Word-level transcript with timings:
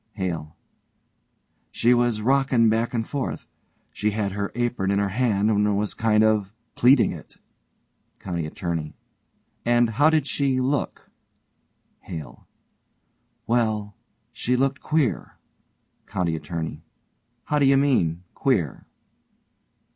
HALE: 0.13 0.55
She 1.69 1.93
was 1.93 2.21
rockin' 2.23 2.69
back 2.69 2.95
and 2.95 3.07
forth. 3.07 3.47
She 3.93 4.09
had 4.09 4.31
her 4.31 4.51
apron 4.55 4.89
in 4.89 4.97
her 4.97 5.09
hand 5.09 5.51
and 5.51 5.77
was 5.77 5.93
kind 5.93 6.23
of 6.23 6.55
pleating 6.73 7.11
it. 7.11 7.37
COUNTY 8.17 8.47
ATTORNEY: 8.47 8.95
And 9.63 9.89
how 9.91 10.09
did 10.09 10.25
she 10.25 10.59
look? 10.59 11.11
HALE: 11.99 12.47
Well, 13.45 13.95
she 14.33 14.55
looked 14.55 14.81
queer. 14.81 15.37
COUNTY 16.07 16.35
ATTORNEY: 16.35 16.83
How 17.43 17.59
do 17.59 17.67
you 17.67 17.77
mean 17.77 18.23
queer? 18.33 18.87